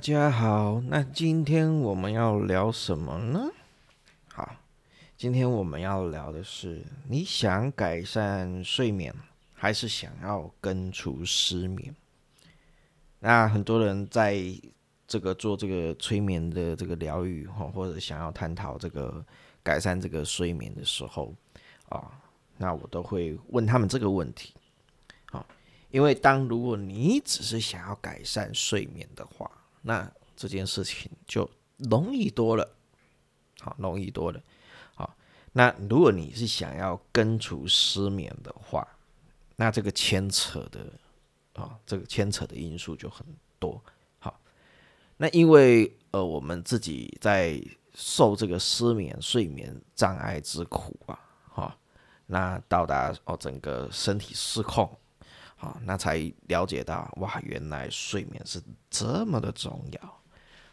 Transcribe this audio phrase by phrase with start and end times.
[0.00, 3.50] 大家好，那今天我们要聊什么呢？
[4.32, 4.56] 好，
[5.14, 9.14] 今天我们要聊的是，你想改善睡眠，
[9.52, 11.94] 还是想要根除失眠？
[13.18, 14.42] 那很多人在
[15.06, 19.22] 这个做这个催眠的这个疗愈哈，或者想要探讨这个
[19.62, 21.34] 改善这个睡眠的时候
[21.90, 22.10] 啊，
[22.56, 24.54] 那我都会问他们这个问题。
[25.90, 29.50] 因为当如果你只是想要改善睡眠的话，
[29.82, 32.76] 那这件事情就容易多了，
[33.60, 34.40] 好，容易多了。
[34.94, 35.16] 好，
[35.52, 38.86] 那如果你是想要根除失眠的话，
[39.56, 40.86] 那这个牵扯的
[41.54, 43.26] 啊，这个牵扯的因素就很
[43.58, 43.82] 多。
[44.18, 44.40] 好，
[45.16, 47.62] 那因为呃，我们自己在
[47.94, 51.18] 受这个失眠、睡眠障碍之苦啊，
[51.48, 51.78] 哈，
[52.26, 54.98] 那到达哦，整个身体失控。
[55.60, 56.16] 好，那才
[56.48, 58.58] 了解到哇，原来睡眠是
[58.88, 60.20] 这么的重要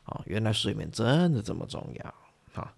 [0.05, 2.15] 哦，原来睡眠真的这么重要
[2.53, 2.73] 好，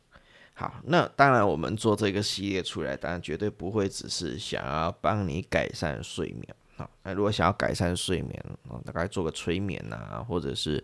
[0.56, 6.90] 好，那当然，我们做这个系列出来，当然绝对不会只是想要帮你改善睡眠啊。
[7.04, 10.84] 那如果想要改善睡眠啊，大概做个催眠呐，或者是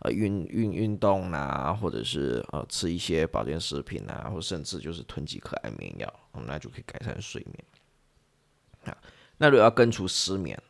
[0.00, 6.12] 呃运运运动呐，或者是呃吃一些保健食品啊，或甚至就是吞几颗安眠药，
[6.46, 8.98] 那就可以改善睡眠啊。
[9.38, 10.60] 那如果要根除失眠，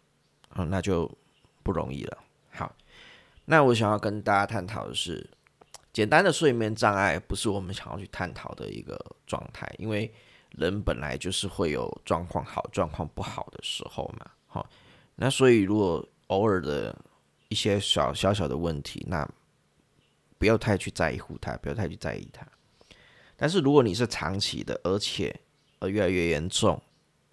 [0.48, 1.10] 啊，那就
[1.62, 2.18] 不容易了。
[2.50, 2.74] 好，
[3.44, 5.28] 那我想要跟大家探讨的是，
[5.92, 10.12] 简单的睡眠障碍不是我们想要去探讨的一个状态，因为
[10.50, 14.30] 人本来就是会有状况好、状况不好的时候嘛。
[14.46, 14.68] 好，
[15.14, 16.96] 那所以如果偶尔的
[17.48, 19.28] 一些小小小的问题，那
[20.38, 22.44] 不要太去在乎它，不要太去在意它。
[23.36, 25.38] 但是如果你是长期的，而且
[25.78, 26.82] 呃越来越严重。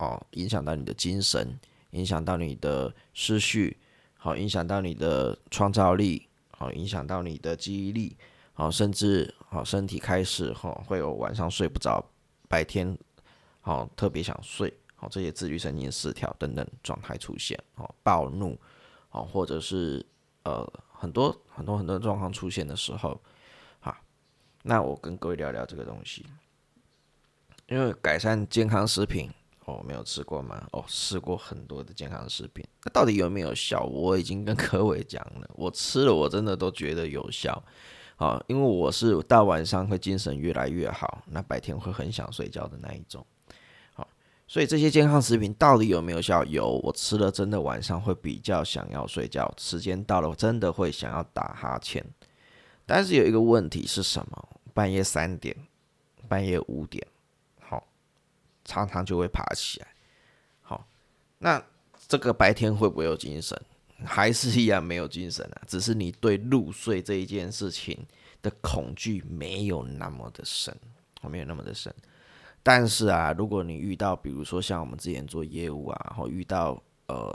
[0.04, 1.58] 哦，影响到你的精神，
[1.92, 3.78] 影响到你的思绪，
[4.18, 8.18] 好，影响到你的创造力，好，影响到你的记忆力，
[8.54, 12.04] 好，甚至好身体开始哈会有晚上睡不着，
[12.50, 12.98] 白天
[13.62, 18.60] 好特别想睡，好这些自律神经失调等等状态出现，好暴怒，
[19.08, 20.06] 好或者是
[20.44, 23.18] 呃很多很多很多状况出现的时候，
[23.80, 23.96] 好，
[24.64, 26.26] 那我跟各位聊聊这个东西，
[27.68, 29.32] 因为改善健康食品。
[29.66, 30.68] 哦，没有吃过吗？
[30.72, 33.84] 哦，试过很多的健康食品，那到底有没有效？
[33.84, 37.64] 我已经跟柯伟讲了，我吃了，我真的都觉得有效。
[38.18, 43.26] 啊，因为我是大晚上会精神越来越好，那白天会很想睡觉的那一种。
[43.94, 44.08] 好，
[44.48, 46.44] 所以这些健康食品到底有没有效？
[46.46, 52.06] 有，我吃了真的晚上会比较想要睡觉，时间到了真的会想要打哈欠。
[52.86, 54.50] 但是有一个问题是什么？
[54.74, 55.56] 半夜三点，
[56.28, 57.06] 半夜五点。
[58.66, 59.88] 常常就会爬起来，
[60.62, 60.88] 好，
[61.40, 61.64] 那
[62.08, 63.60] 这个白天会不会有精神？
[64.06, 65.62] 还是一样没有精神啊？
[65.66, 68.06] 只是你对入睡这一件事情
[68.42, 70.76] 的恐惧没有那么的深，
[71.22, 71.94] 没有那么的深。
[72.62, 77.34] 但是啊，如果你遇到，比如说像我们之前做业务啊，然后遇到呃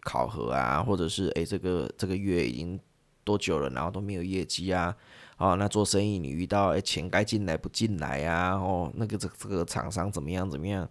[0.00, 2.78] 考核啊，或者是诶这个这个月已经
[3.22, 4.96] 多久了，然后都没有业绩啊。
[5.38, 8.54] 哦，那做生意你遇到哎钱该进来不进来呀？
[8.54, 10.88] 哦，那个这这个厂商怎么样怎么样？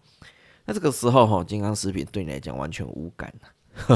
[0.65, 3.33] 那这个时候哈，健康食品对你来讲完全无感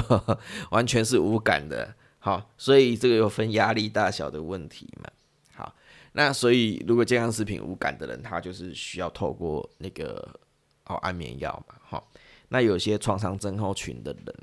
[0.69, 1.95] 完全是无感的。
[2.19, 5.09] 好，所以这个又分压力大小的问题嘛。
[5.53, 5.73] 好，
[6.11, 10.37] 那所以如果健康食品无感的人，他就是需要透过那个
[10.85, 11.75] 哦安眠药嘛。
[11.81, 12.11] 好，
[12.49, 14.35] 那有些创伤症候群的人，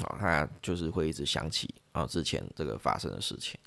[0.00, 3.60] 哦，他就是会一直想起啊之前这个发生的事情。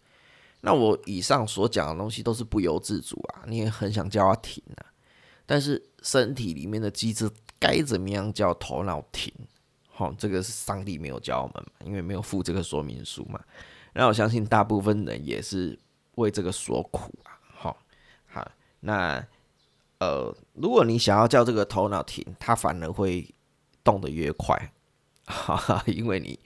[0.61, 4.85] 那我以上所讲的东西都是不由自主啊，你也很想叫他停啊，
[5.45, 9.33] 但是身体里面的机制该怎么样叫头脑停？
[9.87, 13.39] 好，这个是上帝没有教我们嘛，因为没有附这个说明书嘛。
[13.93, 15.79] 那我相信大部分人也是
[16.15, 17.39] 为这个所苦啊。
[17.55, 17.77] 好，
[18.27, 19.25] 好，那
[19.99, 23.33] 呃，如果你想要叫这个头脑停，它反而会
[23.81, 24.73] 动得越快，
[25.23, 26.37] 哈哈，因为你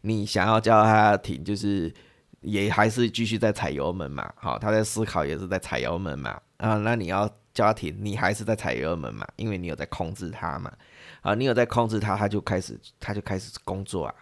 [0.00, 1.94] 你想要叫它停，就是。
[2.40, 10.72] 也还是继续在踩油门嘛，好，他在思考也是在踩油门嘛，啊，那你要叫他停，你还是在踩油门嘛，因为你有在控制他嘛，
[11.20, 14.14] 啊，你有在控制他，他就开始他就开始工作啊，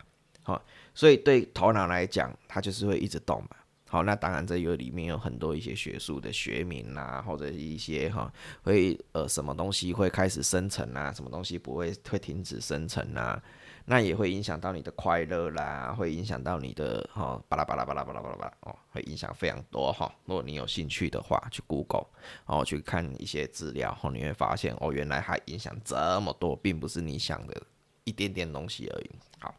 [0.43, 0.65] 好，
[0.95, 3.57] 所以对头脑来讲，他就是会一直动嘛，
[3.89, 8.33] 好，那当然这有里面有很多一些学术的学名啊，或者一些哈
[8.63, 13.43] 会呃什么东西会开始生成啊，什么东西不会会停止生成啊。
[13.89, 20.13] 那也会影响到你的快乐啦，会影响到你的哈巴拉巴拉巴拉巴拉巴拉巴拉哦，会影响非常多哈。
[20.25, 22.07] 如果你有兴趣的话，去 Google，
[22.47, 27.63] 然后去看一些资料后，你会发现哦，原来它影响这么多，并不是你想的
[28.03, 29.11] 一点点东西而已。
[29.39, 29.55] 好，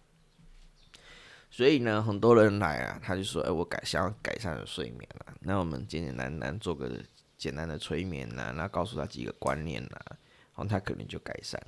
[1.50, 6.92] 所以呢，很多人来啊，他就说：“哎，我改想要改善睡眠了。”那我们简简单单做个
[7.38, 10.18] 简单的催眠呐，那告诉他几个观念呐，然
[10.56, 11.62] 后他可能就改善。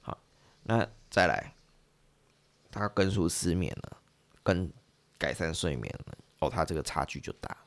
[0.00, 0.18] 好，
[0.62, 1.52] 那再来，
[2.72, 3.96] 他根除失眠了，
[4.42, 4.68] 跟
[5.18, 7.66] 改善睡眠了，哦，他这个差距就大了。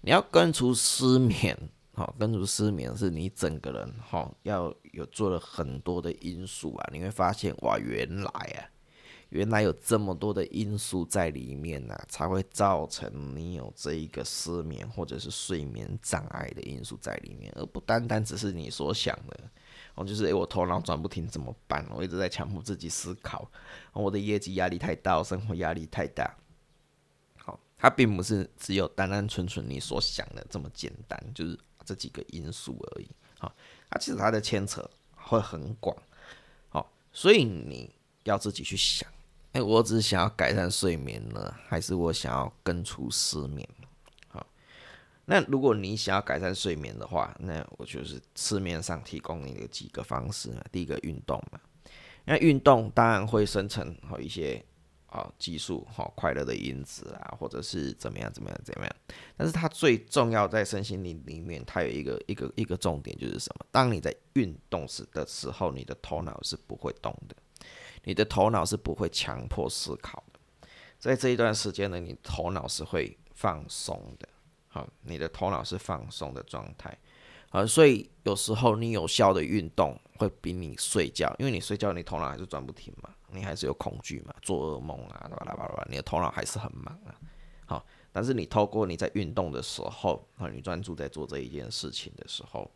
[0.00, 1.56] 你要根除失眠。
[1.94, 8.64] 好，根除失眠是你整个人哈要有做了很多的因素啊，你会发现哇，原来啊，
[9.28, 19.41] 原来有这么多的因素在里面呢，才会造成你有这一个失眠或者是睡眠障碍的因素在里面，而不单单只是你所想的。
[19.94, 21.86] 哦，就是诶，我头脑转不停怎么办？
[21.90, 23.50] 我一直在强迫自己思考，
[23.92, 26.34] 我的业绩压力太大，生活压力太大。
[27.36, 31.58] 好，它并不是只有单单纯纯你所想的这么简单，就是。
[31.84, 33.08] 这几个因素而已，
[33.40, 33.52] 好，
[33.90, 35.96] 它其实它的牵扯会很广，
[36.68, 37.92] 好，所以你
[38.22, 39.10] 要自己去想，
[39.50, 43.68] 哎，我只是想要改善睡眠呢，还是我想要根除失眠？
[45.24, 51.60] 那如果你想要改善睡眠的话，那我就是市面上提供你的几个方式嘛，第一个运动嘛，
[52.24, 54.64] 那运动当然会生成好一些。
[55.12, 58.96] 啊，激素哈，快乐的因子啊，或者是怎么样怎么样怎么样，
[59.36, 63.66] 但是它最重要在身心灵里面，它有一个一个一个重点就是什么？
[63.70, 67.36] 当你在运动时的时候，你的头脑是不会动的，
[68.04, 70.40] 你的头脑是不会强迫思考的，
[70.98, 74.26] 在这一段时间呢，你头脑是会放松的，
[74.72, 76.98] 好，你的头脑是放松的状态。
[77.50, 87.14] 啊，所以有时候你有效的运动会比你睡觉，因为你睡觉你头脑还是转不停嘛，你还是有恐惧嘛，做噩梦啊，巴拉巴拉，你的头脑还是很忙啊。
[87.66, 92.70] 好，但是你透过你在运动的时候，啊，你专注在做这一件事情的时候，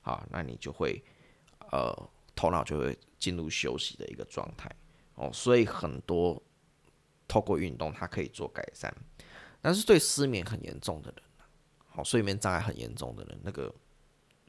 [0.00, 1.04] 好，那你就会
[1.70, 1.94] 呃
[2.34, 4.74] 头脑就会进入休息的一个状态。
[5.16, 6.42] 哦，所以很多
[7.28, 8.90] 透过运动它可以做改善，
[9.60, 11.22] 但是对失眠很严重的人，
[11.94, 13.72] 好，睡眠障碍很严重的人，那个。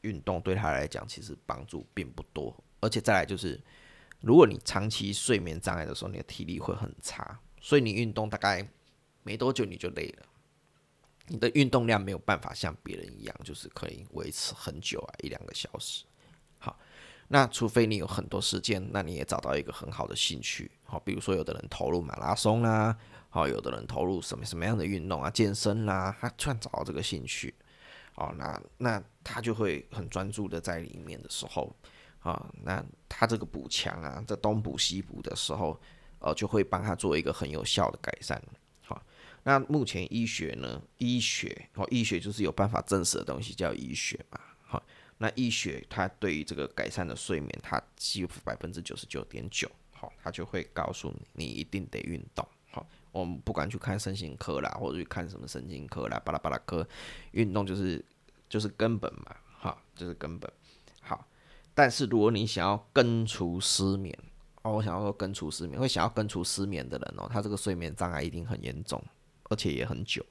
[0.04, 3.57] 运动对他来讲其实帮助并不多，而且再来就是，
[4.19, 8.68] 如果你长期睡眠障碍的时候，你的体力会很差，所以你运动大概
[9.24, 10.25] 没多久你就累了，
[11.28, 16.04] 你的运动量没有办法像别人一样，就是可以维持很久啊，一两个小时。
[16.57, 16.78] 好，
[17.30, 22.98] 那除非你有很多时间，那你也找到一个很好的兴趣，好，比如说有的人投入马拉松啦，
[23.34, 27.52] 好，有的人投入什么什么样的运动啊，健身啦，他突然找到这个兴趣。
[28.14, 31.76] 哦，那那他就会很专注的在里面的时候，
[32.20, 35.82] 啊，那他这个补强啊，这东补西补的时候，
[36.20, 38.40] 呃，就会帮他做一个很有效的改善。
[38.84, 39.04] 好，
[39.42, 44.40] 那目前医学呢，医学哦，医学就是有办法证实的东西叫医学嘛。
[44.62, 44.84] 好，
[45.18, 52.48] 那医学它对于这个改善的睡眠，它几乎百分之九十九点九，好，它就会告诉你，你一定得运动。
[53.13, 56.86] 我们不管去看身心科啦，或者去看什么神经科啦，巴拉巴拉科，
[57.31, 58.04] 运动就是
[58.50, 60.51] 就是根本嘛，哈，就是根本。
[61.00, 61.25] 好，
[61.75, 64.18] 但是如果你想要根除失眠，
[64.63, 69.01] 哦，我想要说根除失眠，会想要根除失眠的人哦，他这个睡眠障碍一定很严重，
[69.44, 70.25] 而且也很久，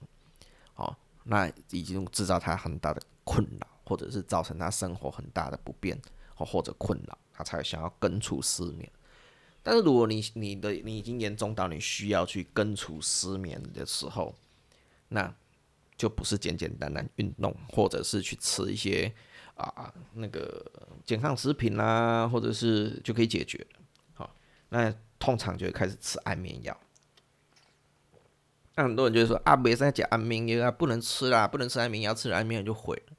[0.75, 5.97] 哦，那已经制造他很大的困扰，或者是造成他生活很大的不便，
[6.37, 8.91] 哦，或者困扰，他才想要根除失眠。
[9.63, 14.35] 但是如果你你的你已经严重到你需要去根除失眠的时候，
[15.09, 15.33] 那
[15.97, 19.13] 就不是简简单单运动，或者是去吃一些
[19.55, 20.65] 啊那个
[21.05, 23.65] 健康食品啦，或者是就可以解决
[24.15, 24.35] 好，
[24.71, 26.77] 那通常就会开始吃安眠药。
[28.75, 33.17] 那很多人就会说啊，没在讲安眠药啊，不能吃啦，不能吃安眠药，吃了安眠药就毁了。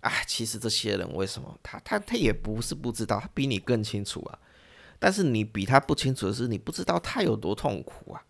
[0.00, 4.38] 啊，其实这些人为什么他他他也不是不知道，他比你更清楚啊。
[5.04, 8.24] 但是你比他不清楚的是，你不知道他有多痛苦啊！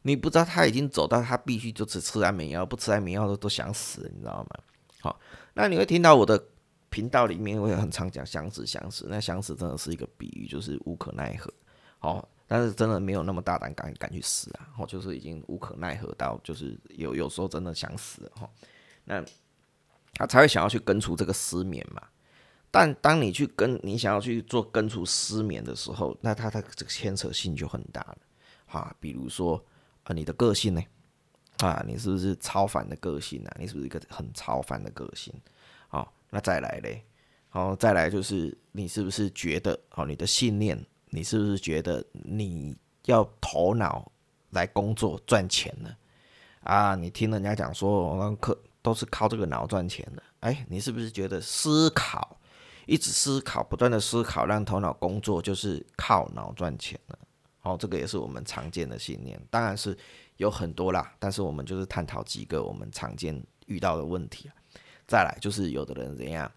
[0.00, 4.58] 你不知道他已经走到他必须就只吃安眠药，不吃安眠药都都想死，你知道吗？
[5.02, 5.20] 好，
[5.52, 6.42] 那你会听到我的
[6.88, 9.06] 频道里面，我也很常讲想死想死。
[9.06, 11.52] 那想死真的是一个比喻，就是无可奈何。
[11.98, 14.68] 好，但是真的没有那么大胆敢敢去死啊！
[14.78, 18.48] 哦，就是已经无可奈何到，就是有有时候真的想死哈。
[19.04, 19.22] 那
[20.14, 22.00] 他才会想要去根除这个失眠嘛。
[22.76, 28.18] 但当你去跟你想要去做根除失眠的时候，那它的这个牵扯性就很大了，
[28.66, 29.64] 哈，比如说
[30.02, 30.82] 啊，你的个性呢，
[31.58, 33.56] 啊，你是不是超凡的个性啊？
[33.60, 35.32] 你是不是一个很超凡的个性？
[35.86, 37.04] 好，那再来嘞，
[37.48, 40.76] 好，再来就是你是不是觉得，哦，你的信念，
[41.10, 44.10] 你是不是觉得你要头脑
[44.50, 45.94] 来工作赚钱呢？
[46.64, 52.36] 啊，你听人家讲说，我们可都是靠这个脑赚钱的，哎，你是不是觉得思考？
[52.86, 57.18] 一直思考，不断的思考，让头脑工作，就是靠脑赚钱了。
[57.62, 59.96] 哦，这个也是我们常见的信念，当然是
[60.36, 64.50] 有很多啦，但是我们就是探讨几个我们常见遇到的问题。
[65.06, 66.50] 再来就是有的人怎样，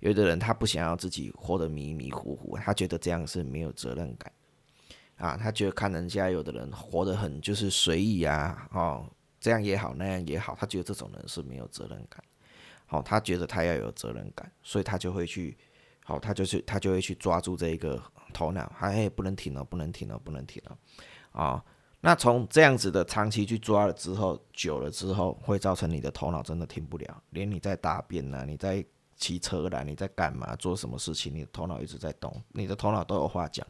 [0.00, 4.32] 有的人他不想要自己活得迷迷糊糊，他觉得这样是没有责任感
[5.16, 9.08] 啊，他觉得看人家有的人活得很就是随意啊，哦，
[9.40, 12.22] 这样也好，那样也好，他觉得这种人是没有责任感。
[12.94, 15.56] 哦，他觉得他要有责任感，所以他就会去，
[16.04, 18.00] 好，他就是他就会去抓住这一个
[18.32, 20.78] 头脑，哎，不能停了，不能停了，不能停了，
[21.32, 21.64] 啊，
[22.00, 28.84] 那从这样子的长期去抓了之后，久了之后，会造成你的头脑真的停不了，连你在大便呐，你在
[29.16, 33.66] 骑车啦，你在干嘛，做什么事情，你的头脑一直在动，你的头脑都有话讲，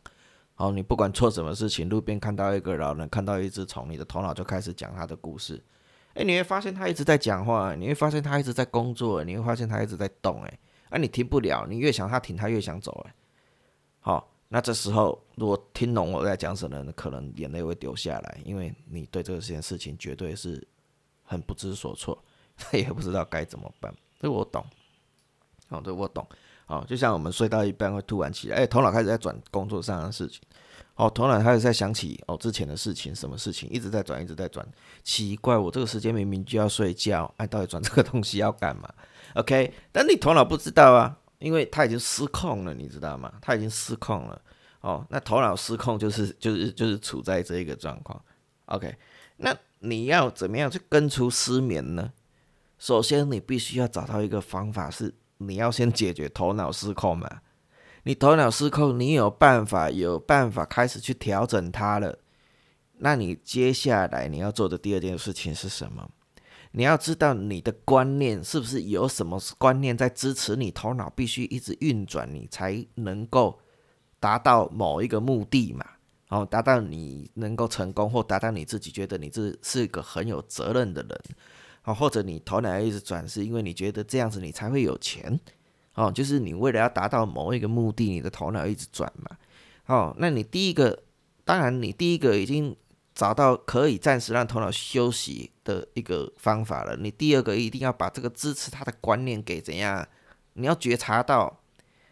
[0.54, 5.64] 好，你不管做什么事情，路边看到一个老人，看到一只虫，你的头脑就开始讲他的故事。
[6.14, 10.58] 哎，你会发现他一直在讲话，你会发现他一直在工作，你会发现他一直在动，哎，
[10.90, 13.14] 啊，你停不了，你越想他停，他越想走，哎，
[13.98, 20.64] 好，那这时候如果听懂我在讲什么，可能眼泪会流下来，因为你对这件事情绝对是
[21.24, 22.16] 很不知所措，
[22.56, 24.64] 他也不知道该怎么办，这我懂，
[25.66, 26.24] 好，这我懂，
[26.64, 30.40] 好，就像我们睡到一半会突然起来，哎，头脑开始在转工作上的事情。
[30.96, 34.64] 哦，头脑开始在想起哦之前的事情，什么事情一直在转，一直在转。
[35.02, 38.88] 奇怪，我这个时间明明就要睡觉，哎，到底转这个东西要干嘛
[39.34, 43.32] ？OK，但你头脑不知道啊，因为他已经失控了，你知道吗？
[43.42, 44.40] 他已经失控了。
[44.82, 48.22] 哦，那头脑失控就是就是就是处在这一个状况。
[48.66, 48.94] OK，
[49.38, 52.12] 那你要怎么样去根除失眠呢？
[52.78, 57.40] 首先，你必须要找到一个方法，是你要先解决头脑失控嘛。
[58.06, 62.18] 你头脑失控，你有办法，有办法开始去调整它了。
[62.98, 66.08] 那你接下来你要做的第二件事情是什么？
[66.72, 73.58] 你要知道你的观念是不是有什么观念在支持你头脑必须一直运转，你才能够
[74.20, 75.86] 达到某一个目的嘛？
[76.28, 81.20] 哦，达到你能够成功，或达到你自己觉得你这是一个很有责任的人，
[81.84, 85.40] 哦，或者你头脑一直转，是因为你觉得这样子你才会有钱。
[85.94, 89.36] 哦，就是你为了要达到某一个目的，你的头脑一直转嘛。
[89.86, 91.02] 哦，那你第一个，
[91.44, 92.76] 当然你第一个已经
[93.14, 96.96] 找到可以暂时让头脑休息的一个方法了。
[96.96, 100.06] 你第二个一定要把这个支持他的观念给怎样？
[100.54, 101.60] 你要觉察到，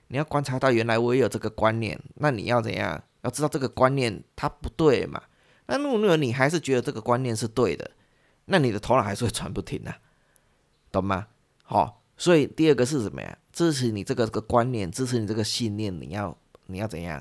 [0.08, 2.00] 你要观察到，原来我也有这个观念。
[2.14, 3.02] 那你要怎样？
[3.22, 5.22] 要知道这个观念它不对嘛？
[5.66, 7.90] 那如果你还是觉得这个观念是对的，
[8.44, 9.94] 那你的头脑还是会转不停的，
[10.92, 11.26] 懂吗？
[11.64, 12.01] 好。
[12.22, 13.36] 所以第二个是什么呀？
[13.52, 17.20] 支持你这个这个观念，支持你这个信念，你要你要怎样？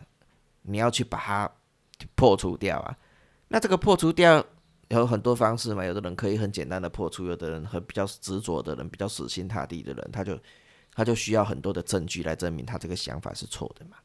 [0.62, 1.52] 你要去把它
[2.14, 2.96] 破除掉啊！
[3.48, 4.46] 那这个破除掉
[4.90, 5.84] 有很多方式嘛。
[5.84, 10.38] 有的人可以很简单的破除，有的人很比较执着的人，比较死心塌地的人，他就
[10.94, 13.98] 他就需要很多的证据来证明他这个想法是错的嘛。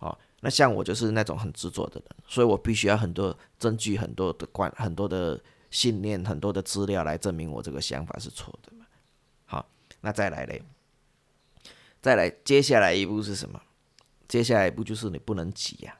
[0.00, 8.70] 哦，那像我就是那种很执着的人，所以我必须要很多证据、很多的观、很多的信念、很多的资料来证明我这个想法是错的。
[10.04, 10.62] 那再来嘞，
[12.02, 13.58] 再来，接下来一步是什么？
[14.28, 15.98] 接下来一步就是你不能挤呀，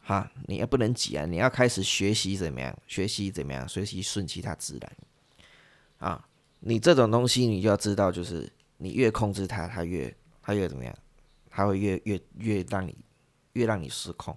[0.00, 2.74] 哈，你也不能挤啊，你要开始学习怎么样？
[2.86, 3.68] 学习怎么样？
[3.68, 4.96] 学习顺其它自然
[5.98, 6.26] 啊！
[6.60, 10.96] 你这种东西，你就要知道，就是你越控制它，它越它越怎么样？
[11.50, 12.96] 它会越越越让你
[13.52, 14.34] 越让你失控。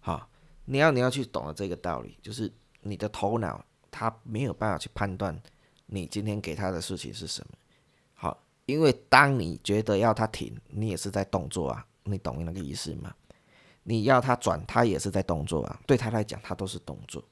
[0.00, 0.28] 好，
[0.66, 5.40] 你要你要去懂得这个道理，就是你的头脑它没有办法去判断
[5.86, 7.56] 你今天给他的事情是什么。
[8.66, 13.14] 因为当你觉得要它停，你也是在动作啊，你懂那个意思吗？
[13.84, 17.22] 你要它转，它也是在动作啊，对他来讲，它都是动作。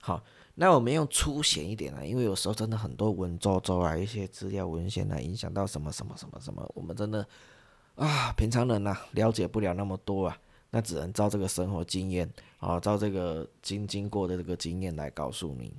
[0.00, 0.22] 好，
[0.54, 7.26] 那我们用粗显一点啊，因为有时候真的很多文绉绉啊，一些资料文献啊，影响到什么什么什么什么，我们真的
[7.96, 10.38] 啊，平常人呐，了解不了那么多啊，
[10.70, 15.74] 那只能照这个生活经验啊，照这个经经过的这个经验来告诉你，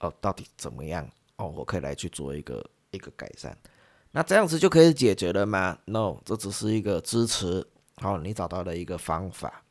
[0.00, 1.08] 哦，到底怎么样？
[1.36, 3.56] 哦，我可以来去做一个一个改善。
[4.10, 7.66] 那这样子就可以解决了吗？No，这只是一个支持。
[7.96, 9.62] 好，你找到了一个方法。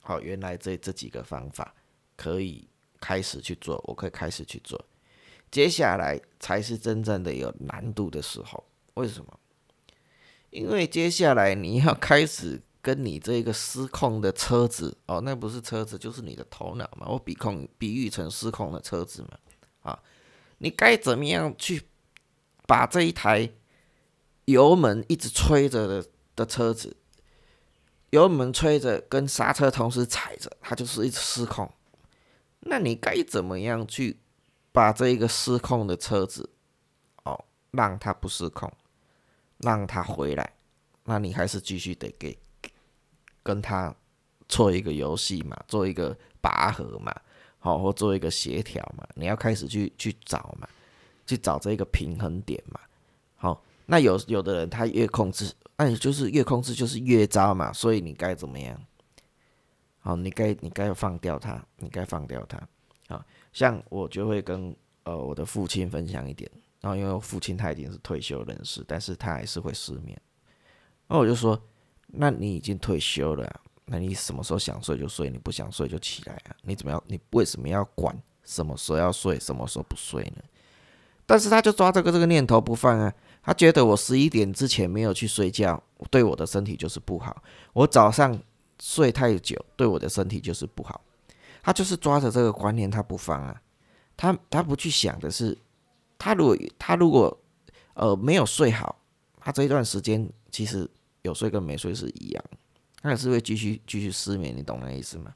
[0.00, 1.74] 好，原来这这几个方法
[2.16, 2.66] 可以
[3.00, 4.82] 开始去做，我可以开始去做。
[5.50, 8.64] 接下来才是真正的有难度的时候。
[8.94, 9.38] 为什么？
[10.50, 17.06] 因为接下来你要开始跟你这个失控的车子哦，那不是车子，就是你的头脑嘛。
[17.08, 19.38] 我比控比喻成失控的车子嘛。
[19.82, 20.02] 啊，
[20.58, 21.82] 你该怎么样去
[22.66, 23.50] 把这一台？
[24.46, 26.96] 油门一直吹着的的车子，
[28.10, 31.72] 油门吹着跟刹车同时踩着，它就是一直失控。
[32.60, 34.18] 那你该怎么样去
[34.72, 36.50] 把这一个失控的车子，
[37.24, 38.72] 哦，让它不失控，
[39.58, 40.52] 让它回来？
[41.04, 42.38] 那你还是继续得给
[43.42, 43.94] 跟它
[44.48, 47.14] 做一个游戏嘛，做一个拔河嘛，
[47.58, 50.68] 好，或做一个协调嘛，你要开始去去找嘛，
[51.26, 52.80] 去找这个平衡点嘛。
[53.86, 58.80] 那有有的人他越控制，那你就是越控制就是越糟嘛，所以你该怎么样？
[60.00, 62.60] 好，你该你该放掉他，你该放掉他。
[63.08, 64.74] 好，像我就会跟
[65.04, 70.20] 呃我的父亲分享一点，然后因为我父亲他已经是退休人士，但是他还是会失眠。
[71.08, 71.60] 那我就说，
[72.06, 76.56] 那你已经退休了，那你什么时候想睡就睡，你不想睡就起来啊？
[76.62, 77.02] 你怎么样？
[77.06, 80.42] 你为什么要管什么时候要睡，什么时候不睡呢？
[81.26, 87.42] 但是他就抓这个这个念头不放啊，他觉得我十一点之前没有去睡觉，对我的身体就是不好。
[87.72, 88.40] 我早上。
[88.80, 91.00] 睡太久对我的身体就是不好，
[91.62, 93.62] 他就是抓着这个观念他不放啊，
[94.16, 95.56] 他他不去想的是，
[96.18, 97.40] 他如果他如果
[97.94, 99.00] 呃没有睡好，
[99.38, 102.44] 他这一段时间其实有睡跟没睡是一样，
[103.00, 105.32] 他也是会继续继续失眠，你懂那意思吗？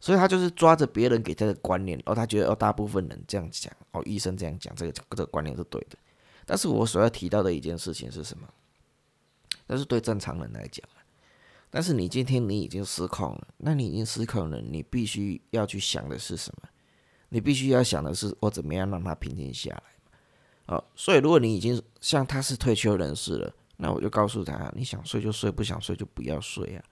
[0.00, 5.98] 所以他就是抓着别人给他的观念，哦，他觉得哦大部分人这样讲，哦医生这样讲，这个这个观念是对的，
[6.46, 8.48] 但是我所要提到的一件事情是什么？
[9.66, 10.82] 那是对正常人来讲。
[11.68, 16.68] 但是你今天你已经失控了，那你已经失控了，你必须要去想的是什么？
[17.28, 19.82] 你必须要想的是我怎么样让他平静下来
[20.66, 26.84] 哦，所以如果你已经像他是退休人士了，那我就告诉他，你想睡就睡，不想睡就不要睡啊。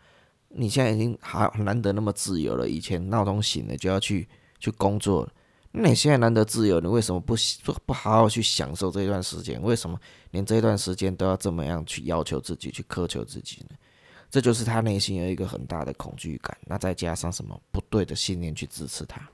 [0.49, 5.29] 你现在已经好难得那么自由了，以前闹钟醒了就要去去工作，
[5.77, 9.61] 那你现在难得自由，你为什么不不不好好去享受这一段时间？
[9.61, 9.99] 为什么
[10.31, 13.77] 连这一段时间都要这么样去要求自己，去苛求自己呢？
[14.31, 19.29] 这就是他内心有一个很大的恐惧感，那再加上什么不对的信念去支持他，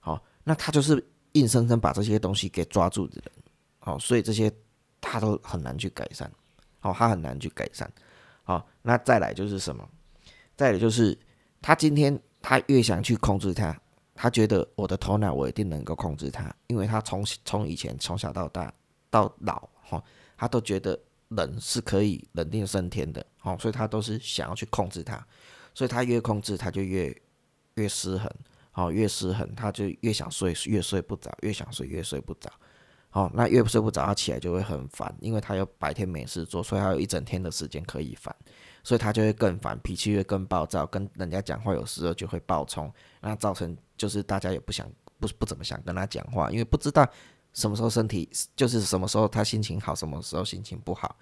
[0.00, 3.32] 好，那他就是硬生生把这些东西给抓住的人，
[3.78, 4.52] 好，所以这些
[5.00, 6.30] 他都很难去改善，
[6.80, 7.88] 好，他很难去改善，
[8.42, 9.88] 好，那再来就是什么？
[10.56, 11.16] 再来就是
[11.60, 13.76] 他今天他越想去控制他，
[14.22, 18.72] 他觉得我的头脑我一定能够控制他，因为他从从以前从小到大
[19.10, 20.00] 到老，哈，
[20.36, 20.96] 他都觉得。
[21.34, 25.26] 人是可以冷定升天的，哦，所以他都是想要去控制他，
[25.72, 27.22] 所以他越控制他就越
[27.76, 28.30] 越失衡，
[28.74, 32.52] 哦，越失衡他就越想睡，越睡不着，越想睡越睡不着，
[33.12, 38.34] 哦，那越睡不着，他起来就会很烦，因为他有白天没事做，所以他有一整天的时间可以烦，
[38.82, 47.08] 所以他就会更烦，脾气会更暴躁，跟人家讲话有时候就会暴冲，那造成就是大家也不想不不怎么想跟他讲话，因为不知道。
[47.54, 51.14] 什么时候身体就是什么时候他心情好，什么时候心情不好，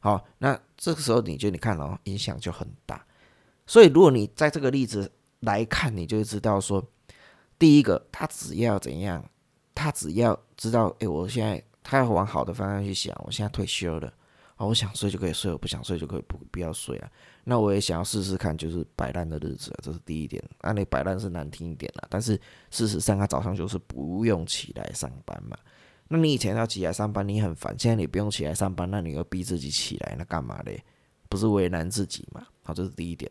[0.00, 3.06] 好，那这个时候你就你看哦，影响就很大。
[3.64, 6.84] 所以如果你在这个例子来看，你就知道说，
[7.60, 9.24] 第一个他只要怎样，
[9.78, 14.12] 他只要知道，哎，我现在他要往好的方向去想，我现在退休了。
[14.56, 17.08] 啊，我想睡就可以睡，我不想睡就可以不不要睡啊。
[17.44, 20.42] 那我也想要试试看，就是摆烂的日子，这是第一点。
[20.62, 22.34] 那你摆烂是难听一点啦，但是
[22.72, 25.56] 事实上他早上就是不用起来上班嘛。
[26.08, 30.82] 那你以前要起来上班，你很烦，现在你不用起来上班，那你又逼自己起来，那干嘛嘞？
[31.28, 32.44] 不是为难自己嘛？
[32.64, 33.30] 好，这是第一点。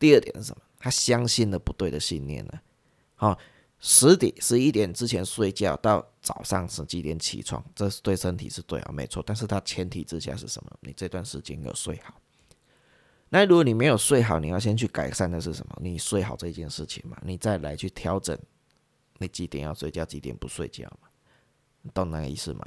[0.00, 0.62] 第二点是什么？
[0.80, 2.52] 他相信了不对的信念呢？
[3.14, 3.38] 好。
[3.86, 9.22] 十点十一点之前睡觉，到早上十几点起床，这是对身体是对啊，没错。
[9.26, 10.70] 但是它前提之下是什么？
[10.80, 12.14] 你这段时间要睡好。
[13.28, 15.76] 那如果你没有睡好，你要先去改善的是什么？
[15.82, 18.38] 你睡好这件事情嘛，你再来去调整，
[19.18, 21.08] 你几点要睡觉，几点不睡觉嘛？
[21.92, 22.64] 懂那个意思吗？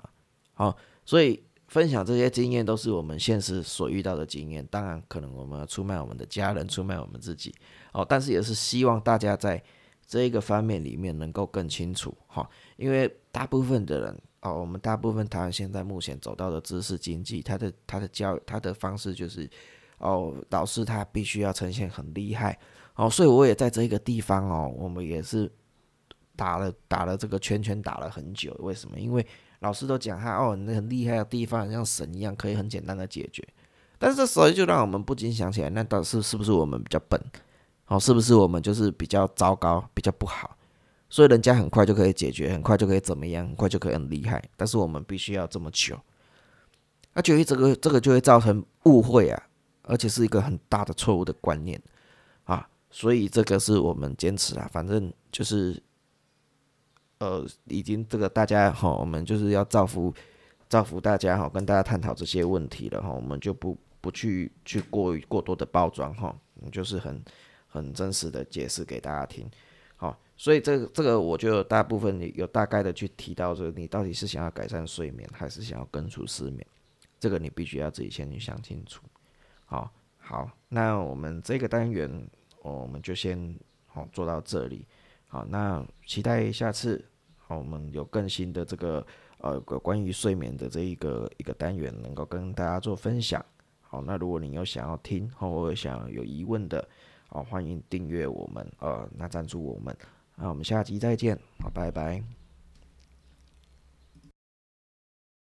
[0.54, 4.64] 好，所以分享这些经验都是我们现实所遇到的经验。
[4.68, 7.56] 当然，可能我们要出卖我们的家人，出卖我们自己
[7.92, 9.64] 哦，但是也是希望大家在。
[10.08, 19.50] 这一个方面里面能够更清楚哈，因为大部分的人哦，我们大部分台湾现在目前走到的知识经济，他的他的教他的方式就是
[19.98, 22.58] 哦，导师他必须要呈现很厉害
[22.96, 25.52] 哦，所以我也在这个地方哦，我们也是
[26.38, 28.98] 打了打了这个圈圈打了很久，为什么？
[28.98, 29.26] 因为
[29.60, 33.46] 老师都讲他哦，那很厉害的地方像神一样，可以很简单的解决，
[33.98, 37.20] 但是这时候就让我们不禁想起来，那到底是是不是我们比较笨？
[37.88, 40.58] 哦，是不是我们就是比较糟糕，比较不好，
[41.10, 45.98] 所以人家很快就可以解决，很快就可以怎么样，很快就可以很厉害，但是我们必须要这么久，
[47.14, 49.42] 那就于这个这个就会造成误会啊，
[49.84, 51.82] 而且是一个很大的错误的观念
[52.44, 55.82] 啊，所以这个是我们坚持啊，反正就是，
[57.20, 60.14] 呃，已经这个大家哈，我们就是要造福
[60.68, 66.36] 造福大家哈，跟大家探讨这些问题了哈，我们就不不去去过于过多的包装哈，
[66.70, 67.24] 就是很。
[67.78, 69.50] 很真实的解释给大家听。
[69.96, 76.66] 好所以这个这个我就大部分有大概的去提到说你到底是想要改善睡眠还是想要根除失眠
[77.20, 79.02] 这个你必须要自己先去想清楚。
[79.66, 82.10] 好好那我们这个单元
[82.62, 84.86] 哦我们就先好做到这里。
[85.30, 87.04] 好那期待下次
[87.38, 89.06] 好我们有更新的这个
[89.40, 93.44] 呃关于睡眠的这一个一个单元能够跟大家做分享。
[93.82, 96.88] 好那如果你有想要听或我想有疑问的
[97.30, 99.96] 哦，欢迎订阅我们，呃，那赞助我们，
[100.36, 102.37] 那我们下期再见，好，拜拜。